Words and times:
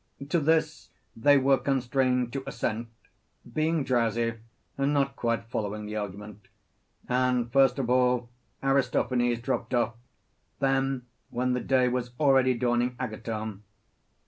To 0.29 0.39
this 0.39 0.89
they 1.15 1.37
were 1.37 1.59
constrained 1.59 2.33
to 2.33 2.41
assent, 2.47 2.87
being 3.53 3.83
drowsy, 3.83 4.39
and 4.75 4.95
not 4.95 5.15
quite 5.15 5.45
following 5.45 5.85
the 5.85 5.95
argument. 5.95 6.47
And 7.07 7.53
first 7.53 7.77
of 7.77 7.87
all 7.87 8.27
Aristophanes 8.63 9.41
dropped 9.41 9.75
off, 9.75 9.93
then, 10.57 11.03
when 11.29 11.53
the 11.53 11.61
day 11.61 11.87
was 11.87 12.13
already 12.19 12.55
dawning, 12.55 12.95
Agathon. 12.99 13.61